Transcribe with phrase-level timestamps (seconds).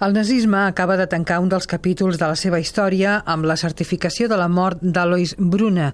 [0.00, 4.30] El nazisme acaba de tancar un dels capítols de la seva història amb la certificació
[4.32, 5.90] de la mort d'Alois Brune.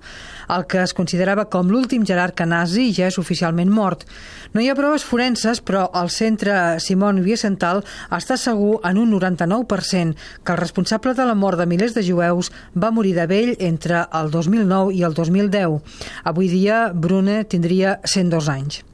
[0.55, 4.07] El que es considerava com l'últim jerarca nazi ja és oficialment mort.
[4.55, 7.83] No hi ha proves forenses, però el centre Simon Wiesenthal
[8.15, 10.15] està segur en un 99%
[10.45, 14.07] que el responsable de la mort de milers de jueus va morir de vell entre
[14.15, 15.81] el 2009 i el 2010.
[16.23, 18.85] Avui dia, Brune tindria 102 anys.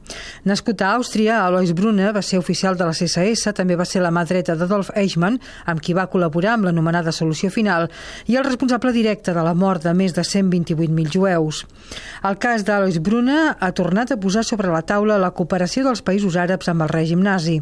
[0.45, 4.11] Nascut a Àustria, Alois Brune va ser oficial de la CSS, també va ser la
[4.11, 7.89] mà dreta d'Adolf Eichmann, amb qui va col·laborar amb l'anomenada solució final,
[8.27, 11.63] i el responsable directe de la mort de més de 128.000 jueus.
[12.23, 16.37] El cas d'Alois Brune ha tornat a posar sobre la taula la cooperació dels països
[16.39, 17.59] àrabs amb el règim nazi.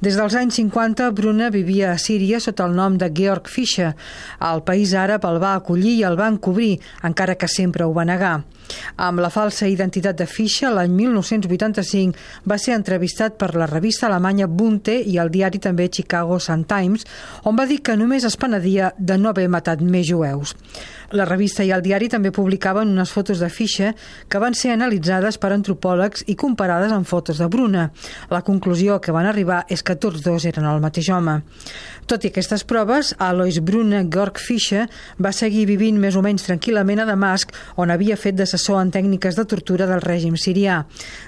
[0.00, 3.94] Des dels anys 50, Brune vivia a Síria sota el nom de Georg Fischer.
[4.50, 8.06] El país àrab el va acollir i el va encobrir, encara que sempre ho va
[8.08, 8.36] negar.
[9.00, 11.87] Amb la falsa identitat de Fischer, l'any 1985
[12.48, 17.06] va ser entrevistat per la revista alemanya Bunte i el diari també Chicago Sun-Times,
[17.44, 20.54] on va dir que només es penedia de no haver matat més jueus.
[21.16, 23.94] La revista i el diari també publicaven unes fotos de Fischer
[24.28, 27.86] que van ser analitzades per antropòlegs i comparades amb fotos de Bruna.
[28.28, 31.38] La conclusió que van arribar és que tots dos eren el mateix home.
[32.08, 34.82] Tot i aquestes proves, Alois Bruna Georg Fischer
[35.16, 39.36] va seguir vivint més o menys tranquil·lament a Damasc, on havia fet d'assessor en tècniques
[39.36, 40.82] de tortura del règim sirià.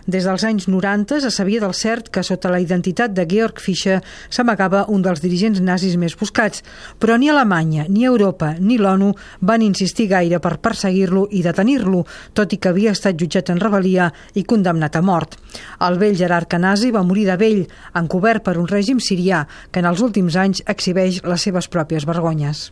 [0.05, 4.03] Des dels anys 90 se sabia del cert que sota la identitat de Georg Fischer
[4.29, 6.65] s'amagava un dels dirigents nazis més buscats,
[7.01, 12.05] però ni Alemanya, ni Europa, ni l'ONU van insistir gaire per perseguir-lo i detenir-lo,
[12.35, 15.39] tot i que havia estat jutjat en rebel·lia i condemnat a mort.
[15.87, 17.65] El vell jerarca nazi va morir de vell,
[18.03, 22.71] encobert per un règim sirià que en els últims anys exhibeix les seves pròpies vergonyes.